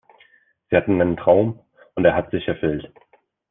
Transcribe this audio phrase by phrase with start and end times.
[0.67, 1.59] Sie hatten einen Traum,
[1.93, 2.91] und er hat sich erfüllt.